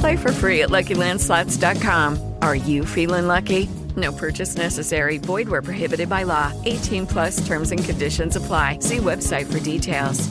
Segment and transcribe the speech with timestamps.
[0.00, 2.34] Play for free at LuckyLandSlots.com.
[2.42, 3.68] Are you feeling lucky?
[3.96, 5.18] No purchase necessary.
[5.18, 6.52] Void where prohibited by law.
[6.64, 8.80] 18 plus terms and conditions apply.
[8.80, 10.28] See website for details.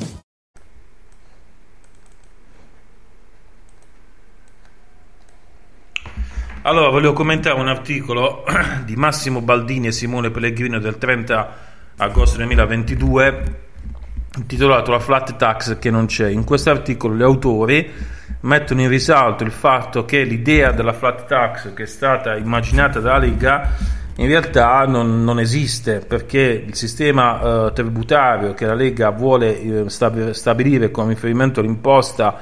[6.62, 8.44] Allora, volevo commentare un articolo
[8.86, 11.58] di Massimo Baldini e Simone Pellegrino del 30
[11.98, 13.65] agosto 2022
[14.38, 16.30] intitolato La flat tax che non c'è.
[16.30, 17.92] In questo articolo gli autori
[18.42, 23.18] mettono in risalto il fatto che l'idea della flat tax che è stata immaginata dalla
[23.18, 23.72] Lega
[24.18, 30.34] in realtà non, non esiste perché il sistema eh, tributario che la Lega vuole eh,
[30.34, 32.38] stabilire con riferimento all'imposta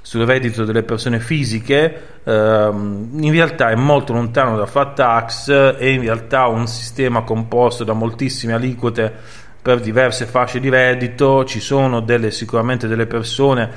[0.00, 5.84] sul reddito delle persone fisiche ehm, in realtà è molto lontano da flat tax è
[5.84, 9.12] in realtà un sistema composto da moltissime aliquote
[9.68, 13.68] per diverse fasce di reddito ci sono delle, sicuramente delle persone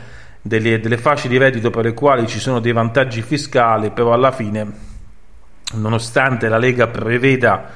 [0.41, 4.31] delle, delle fasce di reddito per le quali ci sono dei vantaggi fiscali però alla
[4.31, 4.72] fine
[5.74, 7.72] nonostante la Lega preveda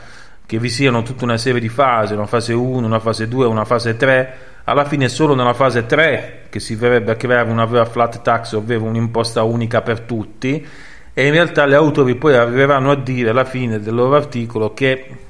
[0.45, 3.65] che vi siano tutta una serie di fasi una fase 1, una fase 2, una
[3.65, 7.65] fase 3 alla fine è solo nella fase 3 che si verrebbe a creare una
[7.65, 10.65] vera flat tax, ovvero un'imposta unica per tutti,
[11.13, 15.24] e in realtà gli autori poi arriveranno a dire alla fine del loro articolo che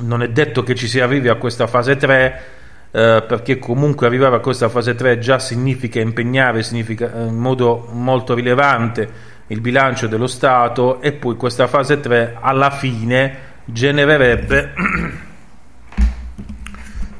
[0.00, 2.42] non è detto che ci si arrivi a questa fase 3
[2.90, 7.88] eh, perché comunque arrivare a questa fase 3 già significa impegnare significa, eh, in modo
[7.90, 14.72] molto rilevante il bilancio dello Stato e poi questa fase 3 alla fine genererebbe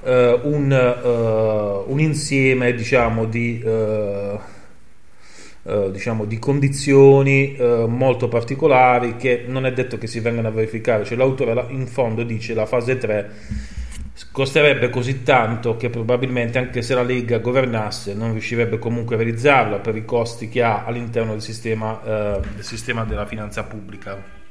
[0.02, 3.62] uh, un, uh, un, insieme diciamo di,
[5.64, 7.56] uh, diciamo, di condizioni
[7.88, 12.22] molto particolari che non è detto che si vengano a verificare cioè l'autore in fondo
[12.22, 13.30] dice la fase 3
[14.30, 19.78] costerebbe così tanto che probabilmente anche se la Lega governasse non riuscirebbe comunque a realizzarla
[19.78, 24.42] per i costi che ha all'interno del sistema, del sistema della finanza pubblica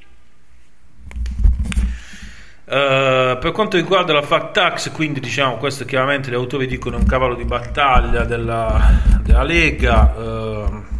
[2.66, 7.00] Uh, per quanto riguarda la fat tax, quindi diciamo questo chiaramente gli autori dicono è
[7.00, 10.14] un cavallo di battaglia della, della Lega.
[10.16, 10.93] Uh,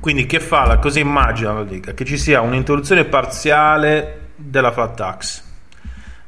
[0.00, 0.66] quindi che fa?
[0.66, 1.92] La, cosa immagina la Lega?
[1.92, 5.42] Che ci sia un'introduzione parziale della flat tax,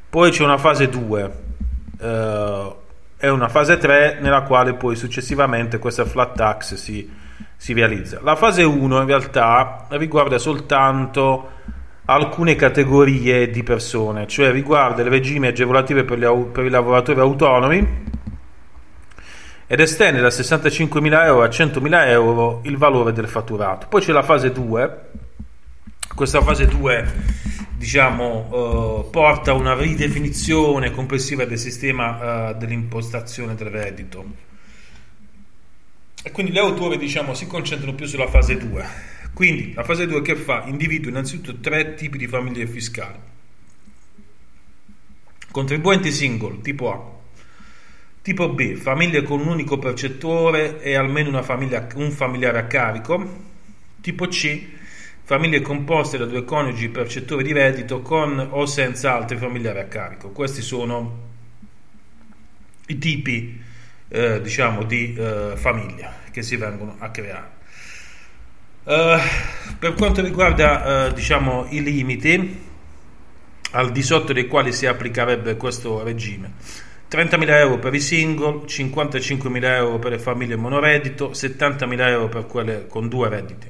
[0.08, 2.76] poi c'è una fase 2 uh, eh,
[3.18, 7.08] e una fase 3 nella quale poi successivamente questa flat tax si,
[7.56, 8.18] si realizza.
[8.22, 11.58] La fase 1 in realtà riguarda soltanto
[12.06, 18.08] alcune categorie di persone, cioè riguarda il regime agevolative per, gli, per i lavoratori autonomi
[19.72, 23.86] ed estende da 65.000 euro a 100.000 euro il valore del fatturato.
[23.86, 25.00] Poi c'è la fase 2,
[26.12, 27.12] questa fase 2
[27.76, 34.24] diciamo, eh, porta a una ridefinizione complessiva del sistema eh, dell'impostazione del reddito.
[36.24, 40.20] E quindi gli autori diciamo, si concentrano più sulla fase 2 quindi la fase 2
[40.20, 40.64] che fa?
[40.66, 43.18] Individua innanzitutto tre tipi di famiglie fiscali.
[45.52, 47.19] Contribuenti single, tipo A.
[48.22, 53.48] Tipo B, famiglie con un unico percettore e almeno famiglia, un familiare a carico.
[54.00, 54.62] Tipo C,
[55.22, 60.30] famiglie composte da due coniugi percettori di reddito con o senza altri familiari a carico.
[60.30, 61.28] Questi sono
[62.86, 63.62] i tipi
[64.08, 67.58] eh, diciamo, di eh, famiglia che si vengono a creare.
[68.82, 69.20] Uh,
[69.78, 72.68] per quanto riguarda uh, diciamo, i limiti
[73.72, 76.54] al di sotto dei quali si applicherebbe questo regime,
[77.10, 82.86] 30.000 euro per i single, 55.000 euro per le famiglie monoreddito, 70.000 euro per quelle
[82.86, 83.68] con due redditi.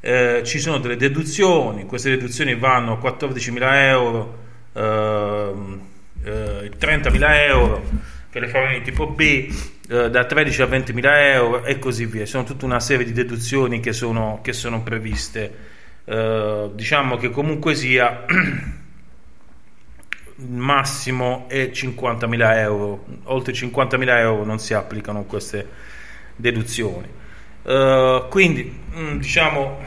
[0.00, 4.38] Eh, ci sono delle deduzioni, queste deduzioni vanno a 14.000 euro,
[4.74, 5.80] ehm,
[6.22, 7.82] eh, 30.000 euro
[8.30, 9.52] per le famiglie tipo B,
[9.88, 12.26] eh, da 13 a 20.000 euro e così via.
[12.26, 15.52] Sono tutta una serie di deduzioni che sono, che sono previste.
[16.04, 18.24] Eh, diciamo che comunque sia
[20.46, 25.66] massimo è 50.000 euro, oltre 50.000 euro non si applicano queste
[26.36, 27.16] deduzioni.
[27.62, 29.78] Uh, quindi mm, diciamo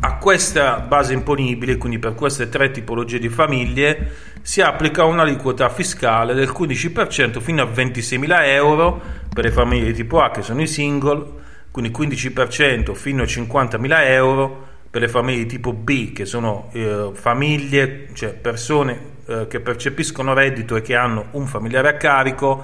[0.00, 6.34] a questa base imponibile, quindi per queste tre tipologie di famiglie, si applica un'aliquota fiscale
[6.34, 9.00] del 15% fino a 26.000 euro
[9.32, 11.24] per le famiglie di tipo A che sono i single,
[11.70, 17.10] quindi 15% fino a 50.000 euro per le famiglie di tipo B, che sono eh,
[17.14, 18.96] famiglie, cioè persone
[19.26, 22.62] eh, che percepiscono reddito e che hanno un familiare a carico,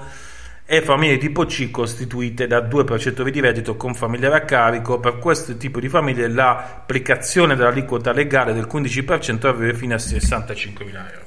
[0.65, 4.97] e famiglie di tipo C costituite da due percettori di reddito con familiare a carico.
[5.01, 11.25] Per questo tipo di famiglie l'applicazione dell'aliquota legale del 15% avviene fino a 65.000 euro.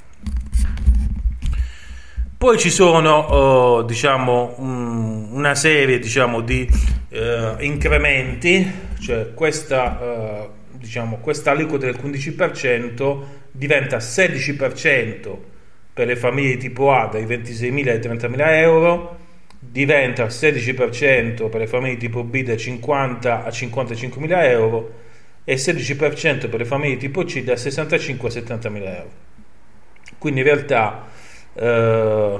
[2.38, 6.66] Poi ci sono oh, diciamo, un, una serie diciamo, di
[7.10, 10.53] eh, incrementi, cioè questa eh,
[10.84, 15.36] diciamo, questa aliquota del 15% diventa 16%
[15.92, 19.18] per le famiglie tipo A dai 26.000 ai 30.000 euro,
[19.58, 24.94] diventa 16% per le famiglie tipo B da 50 a 55.000 euro
[25.44, 29.10] e 16% per le famiglie tipo C da 65 a 70.000 euro.
[30.18, 31.06] Quindi in realtà
[31.54, 32.38] eh,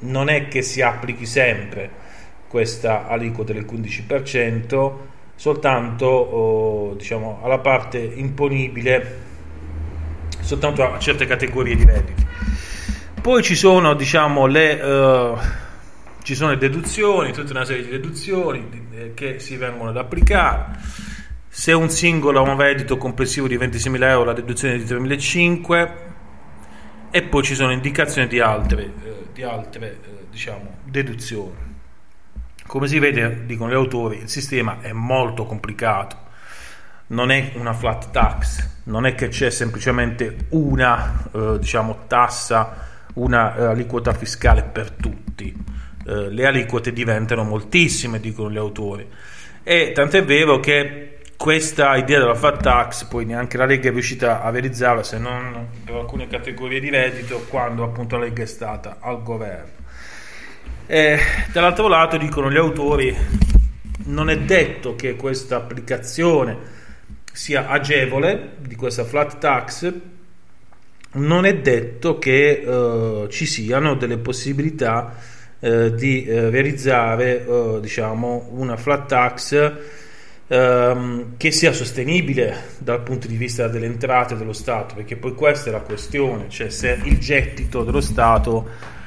[0.00, 2.00] non è che si applichi sempre
[2.48, 4.92] questa aliquota del 15%,
[5.34, 9.30] soltanto diciamo, alla parte imponibile
[10.40, 12.26] soltanto a certe categorie di redditi.
[13.20, 15.38] Poi ci sono, diciamo, le, uh,
[16.22, 20.80] ci sono le deduzioni, tutta una serie di deduzioni eh, che si vengono ad applicare.
[21.48, 25.90] Se un singolo ha un reddito complessivo di 26.000 euro, la deduzione è di 3.500
[27.10, 31.71] e poi ci sono indicazioni di altre, eh, di altre eh, diciamo, deduzioni.
[32.72, 36.16] Come si vede, dicono gli autori, il sistema è molto complicato,
[37.08, 43.54] non è una flat tax, non è che c'è semplicemente una eh, diciamo, tassa, una
[43.54, 45.54] eh, aliquota fiscale per tutti,
[46.06, 49.06] eh, le aliquote diventano moltissime, dicono gli autori.
[49.62, 54.40] E tant'è vero che questa idea della flat tax poi neanche la Lega è riuscita
[54.40, 58.96] a realizzarla se non per alcune categorie di reddito quando appunto la Lega è stata
[58.98, 59.81] al governo.
[60.86, 61.18] Eh,
[61.52, 63.16] dall'altro lato dicono gli autori
[64.06, 66.56] non è detto che questa applicazione
[67.32, 69.92] sia agevole di questa flat tax
[71.12, 75.14] non è detto che eh, ci siano delle possibilità
[75.60, 79.72] eh, di eh, realizzare eh, diciamo una flat tax
[80.48, 85.70] ehm, che sia sostenibile dal punto di vista delle entrate dello Stato perché poi questa
[85.70, 89.00] è la questione cioè se il gettito dello Stato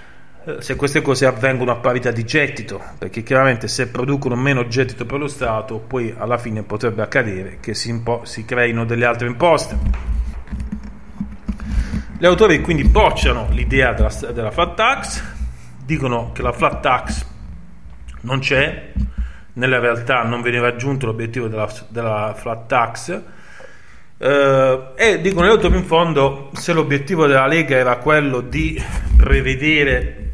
[0.59, 5.17] se queste cose avvengono a parità di gettito, perché chiaramente se producono meno gettito per
[5.17, 9.77] lo Stato, poi alla fine potrebbe accadere che si, impo- si creino delle altre imposte.
[12.17, 15.23] Gli autori quindi bocciano l'idea della, della flat tax,
[15.83, 17.25] dicono che la flat tax
[18.21, 18.93] non c'è,
[19.53, 23.21] nella realtà non viene raggiunto l'obiettivo della, della flat tax.
[24.17, 28.81] Uh, e dicono gli autori in fondo se l'obiettivo della Lega era quello di
[29.17, 30.24] prevedere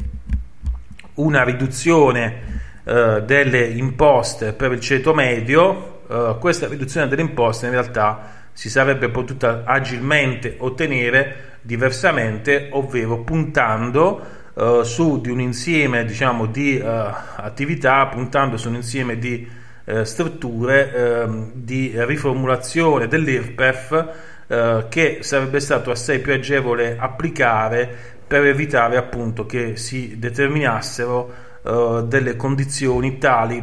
[1.14, 7.72] una riduzione eh, delle imposte per il ceto medio, eh, questa riduzione delle imposte in
[7.72, 16.46] realtà si sarebbe potuta agilmente ottenere diversamente, ovvero puntando eh, su di un insieme diciamo,
[16.46, 19.48] di eh, attività, puntando su un insieme di
[19.84, 24.08] eh, strutture ehm, di riformulazione dell'IRPEF
[24.46, 32.06] eh, che sarebbe stato assai più agevole applicare per evitare appunto che si determinassero uh,
[32.06, 33.62] delle condizioni tali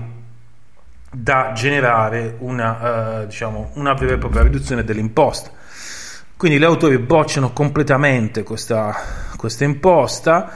[1.11, 5.49] da generare una, uh, diciamo, una vera e propria riduzione dell'imposta.
[6.37, 8.95] Quindi gli autori bocciano completamente questa,
[9.37, 10.51] questa imposta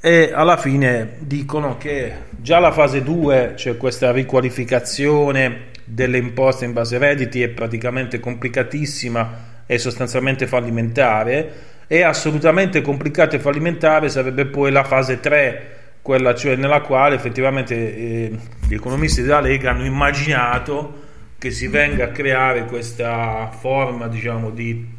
[0.00, 6.72] e alla fine dicono che già la fase 2, cioè questa riqualificazione delle imposte in
[6.72, 14.70] base redditi, è praticamente complicatissima e sostanzialmente fallimentare è assolutamente complicato e fallimentare sarebbe poi
[14.70, 18.38] la fase 3 quella cioè nella quale effettivamente eh,
[18.68, 21.04] gli economisti della Lega hanno immaginato
[21.38, 24.94] che si venga a creare questa forma diciamo di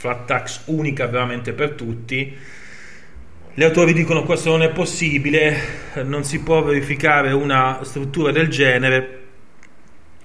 [0.00, 2.34] flat tax unica veramente per tutti.
[3.52, 5.54] Gli autori dicono questo non è possibile,
[6.04, 9.18] non si può verificare una struttura del genere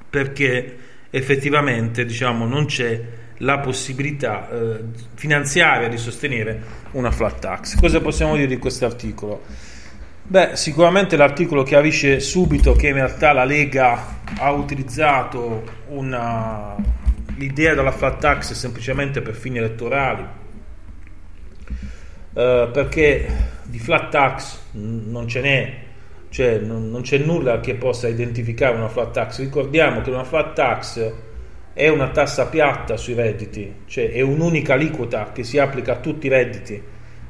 [0.10, 0.78] perché
[1.10, 3.02] effettivamente diciamo, non c'è
[3.40, 4.84] la possibilità eh,
[5.16, 6.62] finanziaria di sostenere
[6.92, 7.80] una flat tax.
[7.80, 9.42] Cosa possiamo dire di questo articolo?
[10.28, 16.76] Beh, sicuramente l'articolo chiarisce subito che in realtà la Lega ha utilizzato una,
[17.38, 20.26] l'idea della flat tax semplicemente per fini elettorali,
[22.34, 23.28] eh, perché
[23.64, 25.74] di flat tax non ce n'è,
[26.30, 29.40] cioè non, non, c'è nulla che possa identificare una flat tax.
[29.40, 31.14] Ricordiamo che una flat tax
[31.76, 36.28] è una tassa piatta sui redditi, cioè è un'unica aliquota che si applica a tutti
[36.28, 36.82] i redditi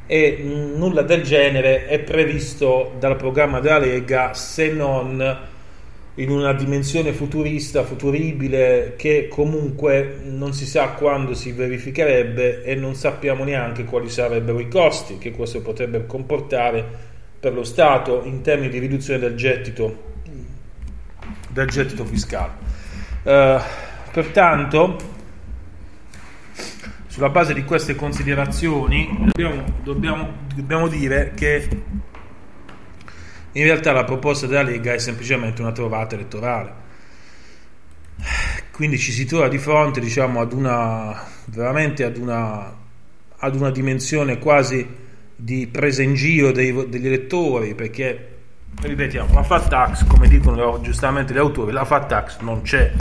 [0.05, 0.39] e
[0.75, 5.53] nulla del genere è previsto dal programma della Lega se non
[6.17, 12.93] in una dimensione futurista, futuribile, che comunque non si sa quando si verificherebbe e non
[12.93, 16.85] sappiamo neanche quali sarebbero i costi che questo potrebbe comportare
[17.39, 20.03] per lo Stato in termini di riduzione del gettito,
[21.49, 22.51] del gettito fiscale.
[23.23, 23.59] Uh,
[24.15, 24.95] pertanto,
[27.07, 31.67] sulla base di queste considerazioni, dobbiamo, dobbiamo, dobbiamo dire che
[33.51, 36.84] in realtà la proposta della Lega è semplicemente una trovata elettorale.
[38.72, 42.74] Quindi ci si trova di fronte, diciamo, ad una veramente ad una,
[43.36, 44.88] ad una dimensione quasi
[45.36, 48.29] di presa in giro dei, degli elettori, perché
[48.81, 52.93] ripetiamo, la fat tax, come dicono giustamente gli autori, la fat tax non c'è.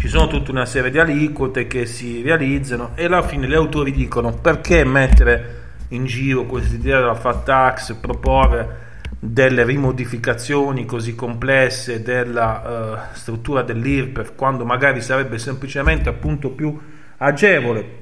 [0.00, 3.92] Ci sono tutta una serie di aliquote che si realizzano e alla fine gli autori
[3.92, 8.78] dicono perché mettere in giro questa idea della fat tax, proporre
[9.18, 16.80] delle rimodificazioni così complesse della uh, struttura dell'IRPEF quando magari sarebbe semplicemente appunto più
[17.18, 17.98] agevole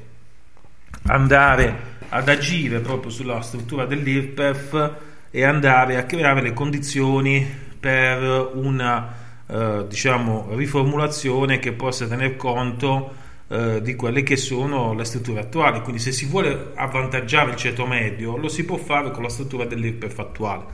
[1.09, 4.93] andare ad agire proprio sulla struttura dell'IRPEF
[5.33, 7.45] e andare a creare le condizioni
[7.81, 13.15] per una uh, diciamo riformulazione che possa tener conto
[13.49, 17.87] uh, di quelle che sono le strutture attuali quindi se si vuole avvantaggiare il ceto
[17.87, 20.65] medio lo si può fare con la struttura dell'IRPEF attuale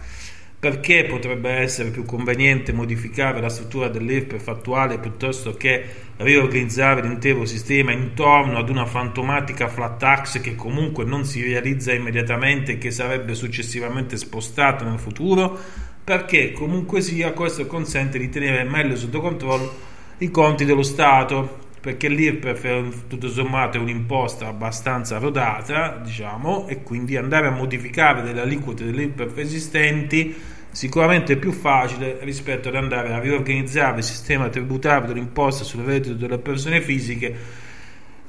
[0.64, 5.85] perché potrebbe essere più conveniente modificare la struttura dell'IRPEF attuale piuttosto che
[6.16, 12.73] riorganizzare l'intero sistema intorno ad una fantomatica flat tax che comunque non si realizza immediatamente
[12.73, 15.59] e che sarebbe successivamente spostata nel futuro?
[16.04, 19.73] Perché comunque sia questo consente di tenere meglio sotto controllo
[20.18, 27.16] i conti dello Stato perché l'IRPEF tutto sommato è un'imposta abbastanza rodata, diciamo, e quindi
[27.16, 30.34] andare a modificare delle aliquote dell'IRPEF esistenti
[30.70, 36.14] sicuramente è più facile rispetto ad andare a riorganizzare il sistema tributario dell'imposta sul reddito
[36.14, 37.62] delle persone fisiche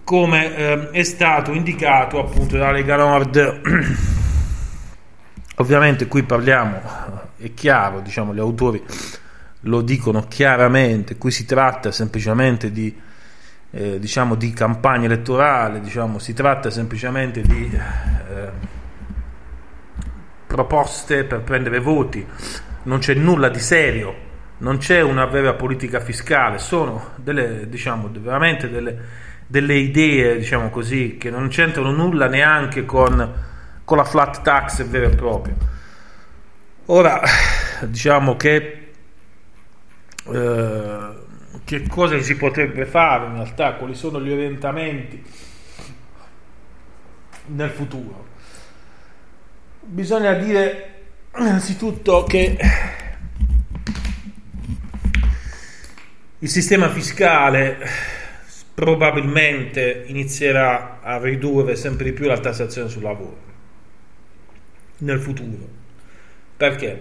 [0.03, 3.61] come eh, è stato indicato appunto dalla Lega Nord.
[5.57, 6.81] Ovviamente qui parliamo,
[7.37, 8.83] è chiaro, diciamo, gli autori
[9.61, 13.03] lo dicono chiaramente, qui si tratta semplicemente di
[13.75, 18.49] eh, diciamo di campagna elettorale, diciamo, si tratta semplicemente di eh,
[20.47, 22.25] proposte per prendere voti,
[22.83, 24.15] non c'è nulla di serio,
[24.59, 28.97] non c'è una vera politica fiscale, sono delle, diciamo, veramente delle,
[29.45, 33.33] delle idee, diciamo così, che non c'entrano nulla neanche con,
[33.83, 35.55] con la flat tax vera e propria.
[36.87, 37.21] Ora,
[37.87, 38.91] diciamo che
[40.31, 41.23] eh,
[41.63, 45.23] che cosa si potrebbe fare in realtà, quali sono gli orientamenti
[47.47, 48.27] nel futuro.
[49.81, 50.93] Bisogna dire
[51.37, 52.57] innanzitutto che
[56.39, 57.77] il sistema fiscale
[58.73, 63.43] probabilmente inizierà a ridurre sempre di più la tassazione sul lavoro
[64.99, 65.84] nel futuro.
[66.57, 66.97] Perché?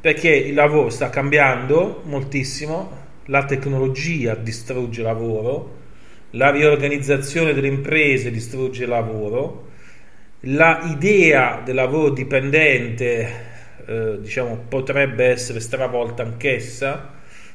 [0.00, 5.76] Perché il lavoro sta cambiando moltissimo, la tecnologia distrugge lavoro,
[6.32, 9.68] la riorganizzazione delle imprese distrugge lavoro,
[10.40, 13.28] la idea del lavoro dipendente
[13.86, 17.12] eh, diciamo, potrebbe essere stravolta anch'essa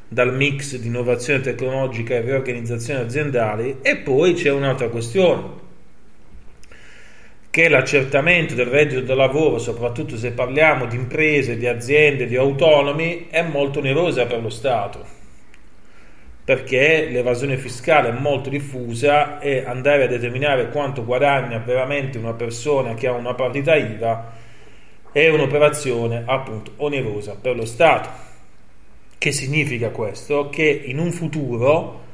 [0.08, 5.68] dal mix di innovazione tecnologica e riorganizzazione aziendale e poi c'è un'altra questione
[7.50, 13.28] che l'accertamento del reddito da lavoro, soprattutto se parliamo di imprese, di aziende, di autonomi,
[13.30, 15.18] è molto onerosa per lo Stato
[16.50, 22.96] perché l'evasione fiscale è molto diffusa e andare a determinare quanto guadagna veramente una persona
[22.96, 24.32] che ha una partita IVA
[25.12, 28.10] è un'operazione appunto onerosa per lo Stato.
[29.16, 30.50] Che significa questo?
[30.50, 32.06] Che in un futuro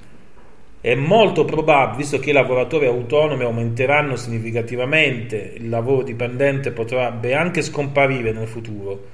[0.85, 7.63] è molto probabile, visto che i lavoratori autonomi aumenteranno significativamente, il lavoro dipendente potrebbe anche
[7.63, 9.07] scomparire nel futuro,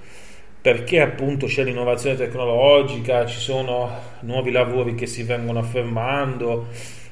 [0.61, 6.67] perché appunto c'è l'innovazione tecnologica, ci sono nuovi lavori che si vengono affermando,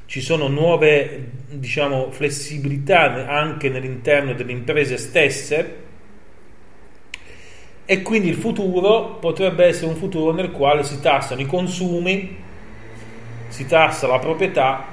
[0.07, 5.75] ci sono nuove diciamo, flessibilità anche nell'interno delle imprese stesse
[7.85, 12.47] e quindi il futuro potrebbe essere un futuro nel quale si tassano i consumi
[13.49, 14.85] si tassa la proprietà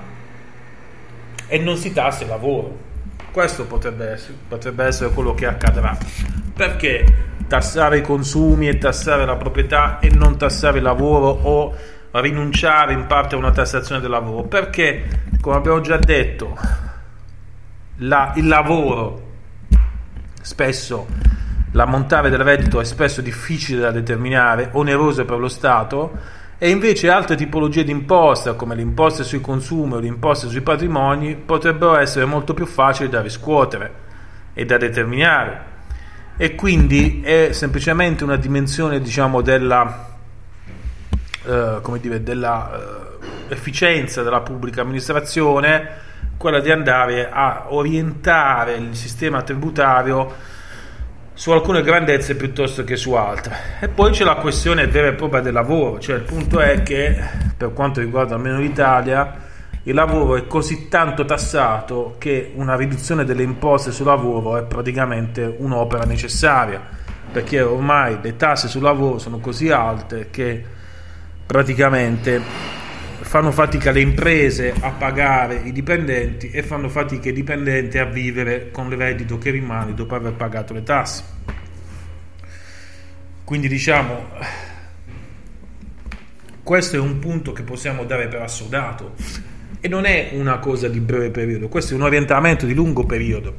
[1.47, 2.85] e non si tassa il lavoro.
[3.31, 5.97] Questo potrebbe essere, potrebbe essere quello che accadrà.
[6.55, 11.77] Perché tassare i consumi e tassare la proprietà e non tassare il lavoro o
[12.13, 14.45] rinunciare in parte a una tassazione del lavoro?
[14.45, 15.05] Perché,
[15.41, 16.59] come abbiamo già detto,
[17.99, 19.23] la, il lavoro
[20.41, 21.07] spesso
[21.73, 26.19] l'ammontare del reddito è spesso difficile da determinare, oneroso per lo Stato
[26.59, 30.63] e invece altre tipologie di imposta, come le imposte sui consumi o le imposte sui
[30.63, 34.05] patrimoni, potrebbero essere molto più facili da riscuotere
[34.55, 35.75] e da determinare.
[36.39, 40.17] E quindi è semplicemente una dimensione, diciamo, della,
[41.45, 46.05] eh, dire, della eh, efficienza della pubblica amministrazione,
[46.39, 50.55] quella di andare a orientare il sistema tributario
[51.37, 53.55] su alcune grandezze piuttosto che su altre.
[53.81, 57.15] E poi c'è la questione vera e propria del lavoro, cioè il punto è che
[57.55, 59.45] per quanto riguarda almeno l'Italia
[59.83, 65.55] il lavoro è così tanto tassato che una riduzione delle imposte sul lavoro è praticamente
[65.59, 66.81] un'opera necessaria,
[67.31, 70.65] perché ormai le tasse sul lavoro sono così alte che
[71.45, 72.41] praticamente
[73.37, 78.71] fanno fatica le imprese a pagare i dipendenti e fanno fatica i dipendenti a vivere
[78.71, 81.23] con il reddito che rimane dopo aver pagato le tasse.
[83.45, 84.29] Quindi diciamo,
[86.63, 89.17] questo è un punto che possiamo dare per assodato
[89.81, 93.57] e non è una cosa di breve periodo, questo è un orientamento di lungo periodo.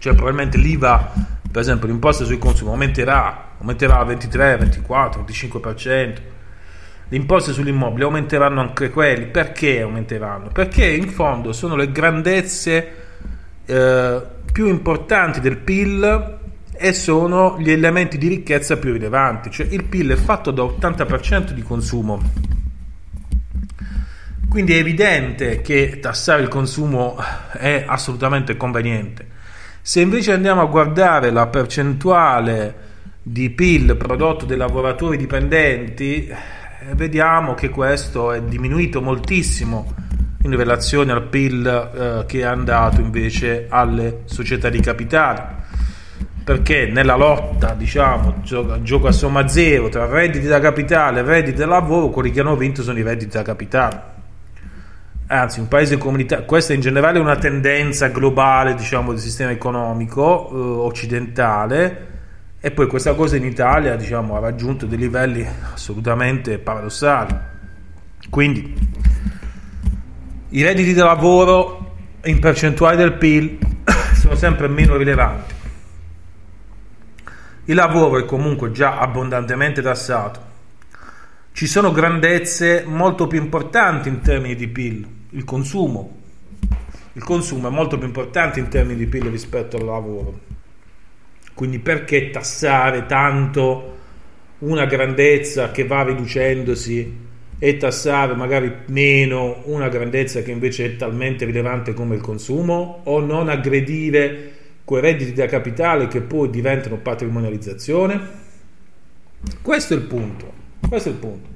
[0.00, 1.12] Cioè probabilmente l'IVA,
[1.48, 6.16] per esempio l'imposta sui consumi aumenterà, aumenterà al 23, 24, 25%,
[7.10, 9.26] le imposte sull'immobile aumenteranno anche quelli.
[9.26, 10.48] Perché aumenteranno?
[10.52, 12.92] Perché in fondo sono le grandezze
[13.66, 16.38] eh, più importanti del PIL
[16.72, 19.50] e sono gli elementi di ricchezza più rilevanti.
[19.50, 22.22] Cioè il PIL è fatto da 80% di consumo.
[24.48, 27.16] Quindi è evidente che tassare il consumo
[27.56, 29.26] è assolutamente conveniente.
[29.82, 32.74] Se invece andiamo a guardare la percentuale
[33.20, 36.32] di PIL prodotto dai lavoratori dipendenti,
[36.94, 39.94] vediamo che questo è diminuito moltissimo
[40.42, 45.58] in relazione al PIL eh, che è andato invece alle società di capitale
[46.42, 51.58] perché nella lotta diciamo gioco, gioco a somma zero tra redditi da capitale e redditi
[51.58, 54.02] da lavoro quelli che hanno vinto sono i redditi da capitale.
[55.26, 60.48] Anzi un paese comunitario questa in generale è una tendenza globale diciamo del sistema economico
[60.50, 62.09] eh, occidentale
[62.62, 67.34] e poi questa cosa in Italia diciamo, ha raggiunto dei livelli assolutamente paradossali.
[68.28, 68.74] Quindi
[70.50, 71.94] i redditi da lavoro
[72.24, 73.58] in percentuale del PIL
[74.14, 75.54] sono sempre meno rilevanti.
[77.64, 80.48] Il lavoro è comunque già abbondantemente tassato.
[81.52, 86.18] Ci sono grandezze molto più importanti in termini di PIL, il consumo.
[87.14, 90.49] Il consumo è molto più importante in termini di PIL rispetto al lavoro
[91.60, 93.98] quindi perché tassare tanto
[94.60, 97.18] una grandezza che va riducendosi
[97.58, 103.20] e tassare magari meno una grandezza che invece è talmente rilevante come il consumo o
[103.20, 104.52] non aggredire
[104.86, 108.20] quei redditi da capitale che poi diventano patrimonializzazione?
[109.60, 110.50] Questo è il punto.
[110.88, 111.48] Questo è il punto.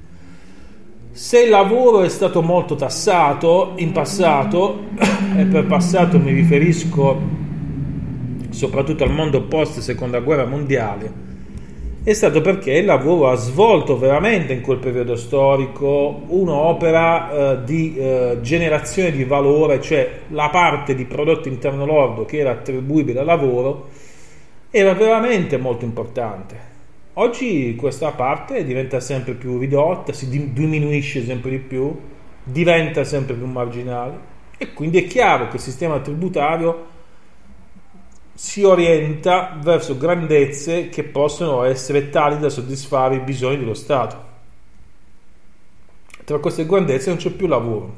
[1.12, 4.84] Se il lavoro è stato molto tassato in passato,
[5.34, 7.43] e per passato mi riferisco
[8.54, 11.32] soprattutto al mondo post seconda guerra mondiale,
[12.04, 17.96] è stato perché il lavoro ha svolto veramente in quel periodo storico un'opera eh, di
[17.96, 23.26] eh, generazione di valore, cioè la parte di prodotto interno lordo che era attribuibile al
[23.26, 23.88] lavoro
[24.70, 26.72] era veramente molto importante.
[27.14, 31.96] Oggi questa parte diventa sempre più ridotta, si diminuisce sempre di più,
[32.42, 36.92] diventa sempre più marginale e quindi è chiaro che il sistema tributario
[38.34, 44.32] si orienta verso grandezze che possono essere tali da soddisfare i bisogni dello Stato.
[46.24, 47.96] Tra queste grandezze non c'è più lavoro,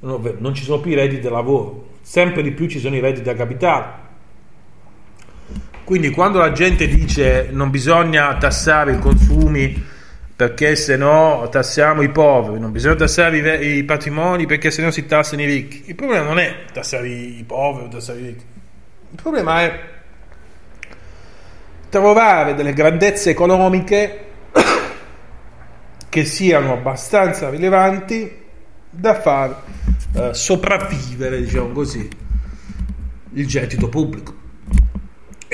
[0.00, 3.22] non ci sono più i redditi da lavoro, sempre di più ci sono i redditi
[3.22, 4.00] da capitale.
[5.84, 9.90] Quindi quando la gente dice non bisogna tassare i consumi
[10.34, 14.90] perché se no tassiamo i poveri, non bisogna tassare i, i patrimoni perché se no
[14.90, 15.84] si tassano i ricchi.
[15.86, 18.44] Il problema non è tassare i poveri o tassare i ricchi,
[19.10, 19.80] il problema è
[21.88, 24.24] trovare delle grandezze economiche
[26.08, 28.40] che siano abbastanza rilevanti
[28.88, 29.62] da far
[30.14, 32.08] eh, sopravvivere, diciamo così,
[33.34, 34.40] il gettito pubblico.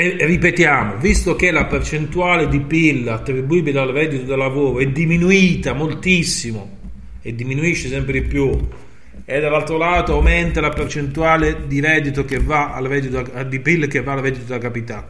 [0.01, 5.73] E, ripetiamo, visto che la percentuale di PIL attribuibile al reddito da lavoro è diminuita
[5.73, 6.79] moltissimo
[7.21, 8.57] e diminuisce sempre di più,
[9.25, 14.01] e dall'altro lato aumenta la percentuale di reddito che va al reddito di PIL che
[14.01, 15.07] va al reddito da capitale.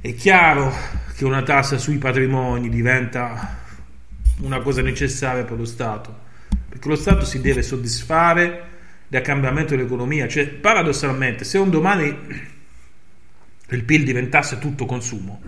[0.00, 0.72] È chiaro
[1.16, 3.60] che una tassa sui patrimoni diventa
[4.40, 6.12] una cosa necessaria per lo Stato,
[6.68, 8.62] perché lo Stato si deve soddisfare
[9.06, 12.56] del cambiamento dell'economia, cioè paradossalmente se un domani
[13.76, 15.40] il PIL diventasse tutto consumo,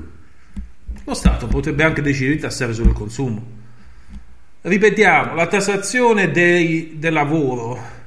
[1.05, 3.59] lo Stato potrebbe anche decidere di tassare solo il consumo.
[4.63, 7.99] Ripetiamo, la tassazione dei, del lavoro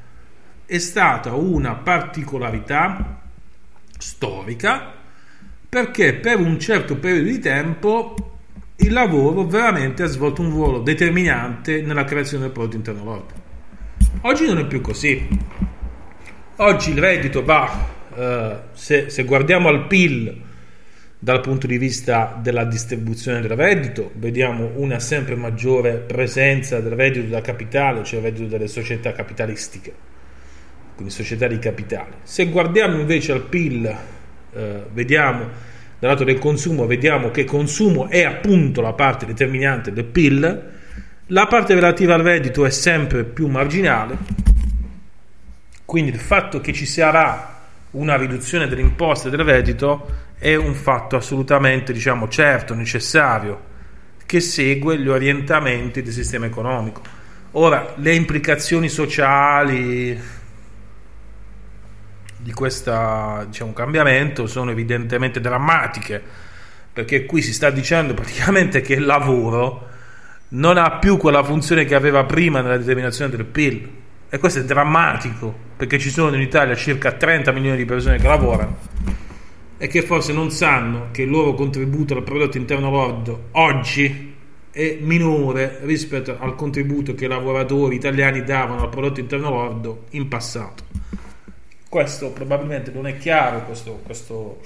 [0.65, 3.21] è stata una particolarità
[3.97, 4.93] storica
[5.67, 8.15] perché per un certo periodo di tempo
[8.77, 13.33] il lavoro veramente ha svolto un ruolo determinante nella creazione del prodotto interno lordo.
[14.21, 15.27] Oggi non è più così.
[16.57, 20.41] Oggi il reddito va eh, se, se, guardiamo al PIL
[21.19, 27.27] dal punto di vista della distribuzione del reddito, vediamo una sempre maggiore presenza del reddito
[27.27, 29.93] da capitale, cioè il reddito delle società capitalistiche,
[30.95, 32.17] quindi società di capitale.
[32.23, 33.85] Se guardiamo invece al PIL,
[34.53, 35.47] eh, vediamo
[35.97, 40.71] dal lato del consumo, vediamo che consumo è appunto la parte determinante del PIL,
[41.27, 44.17] la parte relativa al reddito è sempre più marginale,
[45.85, 47.52] quindi il fatto che ci sarà
[47.93, 53.71] una riduzione delle imposte del reddito è un fatto assolutamente diciamo, certo, necessario,
[54.25, 57.01] che segue gli orientamenti del sistema economico.
[57.51, 60.19] Ora, le implicazioni sociali
[62.37, 66.21] di questo diciamo, cambiamento sono evidentemente drammatiche,
[66.91, 69.89] perché qui si sta dicendo praticamente che il lavoro
[70.49, 74.01] non ha più quella funzione che aveva prima nella determinazione del PIL
[74.33, 78.25] e questo è drammatico perché ci sono in Italia circa 30 milioni di persone che
[78.25, 78.77] lavorano
[79.77, 84.33] e che forse non sanno che il loro contributo al prodotto interno lordo oggi
[84.71, 90.27] è minore rispetto al contributo che i lavoratori italiani davano al prodotto interno lordo in
[90.27, 90.85] passato.
[91.87, 94.61] Questo probabilmente non è chiaro, questo, questo,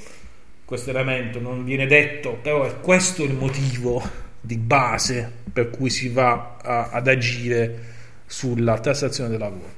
[0.63, 4.01] questo elemento non viene detto, però è questo il motivo
[4.39, 7.95] di base per cui si va a, ad agire
[8.28, 9.74] sulla tassazione del lavoro.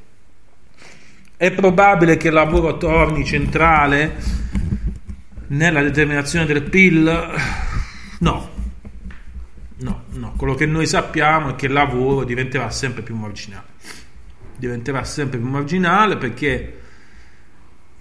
[1.37, 4.17] È probabile che il lavoro torni centrale
[5.47, 7.03] nella determinazione del PIL?
[8.19, 8.49] No,
[9.77, 10.33] no, no.
[10.35, 13.67] Quello che noi sappiamo è che il lavoro diventerà sempre più marginale.
[14.57, 16.79] Diventerà sempre più marginale perché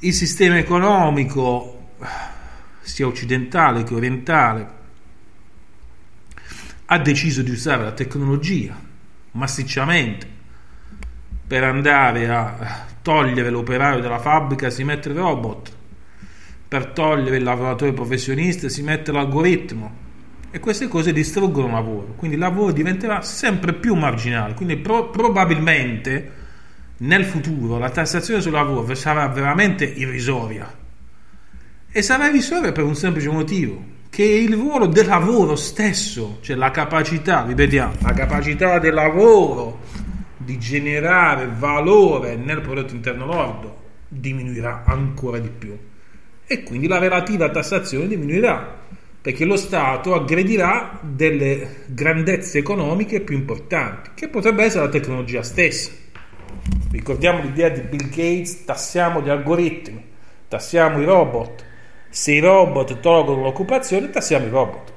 [0.01, 1.91] il sistema economico,
[2.81, 4.77] sia occidentale che orientale,
[6.87, 8.77] ha deciso di usare la tecnologia
[9.33, 10.38] massicciamente
[11.49, 15.73] per andare a togliere l'operaio dalla fabbrica si mette il robot,
[16.69, 20.07] per togliere il lavoratore professionista si mette l'algoritmo.
[20.51, 25.09] E queste cose distruggono il lavoro, quindi il lavoro diventerà sempre più marginale, quindi pro-
[25.09, 26.33] probabilmente
[26.99, 30.71] nel futuro la tassazione sul lavoro sarà veramente irrisoria.
[31.91, 36.71] E sarà irrisoria per un semplice motivo che il ruolo del lavoro stesso, cioè la
[36.71, 39.81] capacità, ripetiamo, la capacità del lavoro
[40.49, 45.77] di generare valore nel prodotto interno lordo diminuirà ancora di più.
[46.47, 48.79] E quindi la relativa tassazione diminuirà
[49.21, 55.91] perché lo Stato aggredirà delle grandezze economiche più importanti che potrebbe essere la tecnologia stessa.
[56.93, 60.03] Ricordiamo l'idea di Bill Gates tassiamo gli algoritmi
[60.49, 61.63] tassiamo i robot.
[62.09, 64.97] Se i robot tolgono l'occupazione tassiamo i robot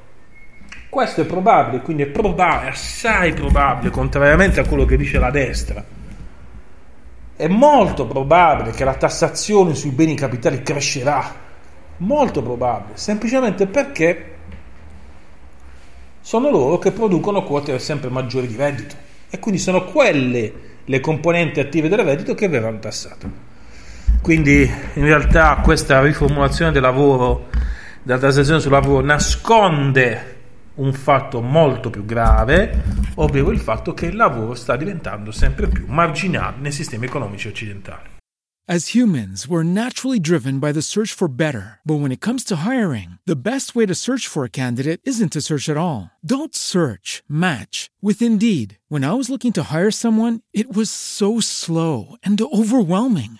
[0.91, 5.81] questo è probabile, quindi è probabile, assai probabile, contrariamente a quello che dice la destra.
[7.33, 11.33] È molto probabile che la tassazione sui beni capitali crescerà.
[11.95, 14.35] Molto probabile, semplicemente perché
[16.19, 18.95] sono loro che producono quote sempre maggiori di reddito
[19.29, 23.31] e quindi sono quelle le componenti attive del reddito che verranno tassate.
[24.21, 27.47] Quindi in realtà questa riformulazione del lavoro,
[28.03, 30.39] della tassazione sul lavoro nasconde
[30.81, 32.83] un fatto molto più grave,
[33.15, 38.09] ovvero il fatto che il lavoro sta diventando sempre più marginale nei sistemi economici occidentali.
[38.67, 41.79] As humans, we're naturally driven by the search for better.
[41.83, 45.33] But when it comes to hiring, the best way to search for a candidate isn't
[45.33, 46.11] to search at all.
[46.23, 48.77] Don't search, match with Indeed.
[48.87, 53.39] When I was looking to hire someone, it was so slow and overwhelming.